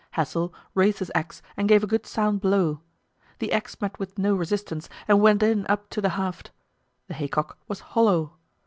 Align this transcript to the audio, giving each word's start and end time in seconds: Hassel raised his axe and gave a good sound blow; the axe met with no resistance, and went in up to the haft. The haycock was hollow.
Hassel 0.17 0.51
raised 0.73 0.97
his 0.97 1.11
axe 1.13 1.43
and 1.55 1.69
gave 1.69 1.83
a 1.83 1.85
good 1.85 2.07
sound 2.07 2.41
blow; 2.41 2.81
the 3.37 3.53
axe 3.53 3.79
met 3.79 3.99
with 3.99 4.17
no 4.17 4.33
resistance, 4.33 4.89
and 5.07 5.21
went 5.21 5.43
in 5.43 5.63
up 5.69 5.91
to 5.91 6.01
the 6.01 6.09
haft. 6.17 6.49
The 7.07 7.13
haycock 7.13 7.55
was 7.67 7.81
hollow. 7.81 8.33